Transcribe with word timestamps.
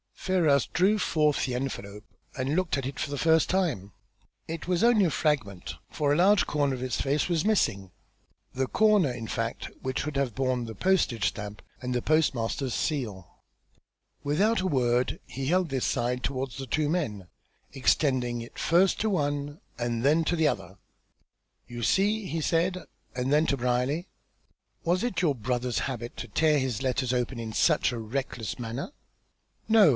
Ferrars 0.15 0.67
drew 0.67 0.97
forth 0.99 1.45
the 1.45 1.55
envelope 1.55 2.03
and 2.35 2.55
looked 2.55 2.77
at 2.77 2.85
it 2.85 2.99
for 2.99 3.09
the 3.09 3.17
first 3.17 3.49
time. 3.49 3.91
It 4.47 4.67
was 4.67 4.83
only 4.83 5.05
a 5.05 5.09
fragment, 5.11 5.75
for 5.89 6.11
a 6.11 6.15
large 6.15 6.45
corner 6.45 6.75
of 6.75 6.83
its 6.83 7.01
face 7.01 7.27
was 7.27 7.43
missing, 7.45 7.91
the 8.53 8.67
corner, 8.67 9.11
in 9.11 9.27
fact, 9.27 9.69
which 9.81 9.99
should 10.01 10.15
have 10.17 10.35
borne 10.35 10.65
the 10.65 10.75
postage 10.75 11.27
stamp 11.27 11.63
and 11.81 11.93
the 11.93 12.03
postmaster's 12.03 12.73
seal. 12.73 13.27
Without 14.23 14.61
a 14.61 14.67
word 14.67 15.19
he 15.25 15.47
held 15.47 15.69
this 15.69 15.85
side 15.85 16.23
towards 16.23 16.57
the 16.57 16.67
two 16.67 16.87
men, 16.89 17.27
extending 17.73 18.41
it 18.41 18.57
first 18.59 18.99
to 19.01 19.09
one, 19.09 19.59
and 19.77 20.03
then 20.05 20.23
to 20.25 20.35
the 20.35 20.47
other. 20.47 20.77
"You 21.67 21.81
see!" 21.81 22.25
he 22.25 22.41
said, 22.41 22.85
and 23.15 23.33
then 23.33 23.45
to 23.47 23.57
Brierly. 23.57 24.07
"Was 24.83 25.03
it 25.03 25.21
your 25.21 25.35
brother's 25.35 25.79
habit 25.79 26.15
to 26.17 26.27
tear 26.27 26.59
his 26.59 26.81
letters 26.83 27.13
open 27.13 27.39
in 27.39 27.53
such 27.53 27.91
a 27.91 27.97
reckless 27.99 28.57
manner?" 28.59 28.91
"No. 29.67 29.89